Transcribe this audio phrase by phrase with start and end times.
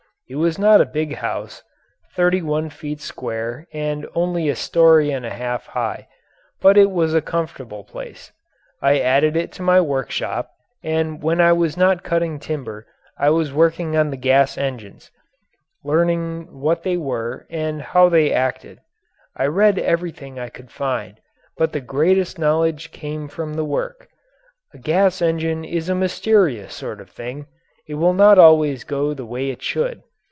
[0.29, 1.61] It was not a big house
[2.15, 6.07] thirty one feet square and only a story and a half high
[6.61, 8.31] but it was a comfortable place.
[8.81, 10.49] I added to it my workshop,
[10.81, 12.87] and when I was not cutting timber
[13.17, 15.11] I was working on the gas engines
[15.83, 18.79] learning what they were and how they acted.
[19.35, 21.19] I read everything I could find,
[21.57, 24.07] but the greatest knowledge came from the work.
[24.73, 27.47] A gas engine is a mysterious sort of thing
[27.85, 30.03] it will not always go the way it should.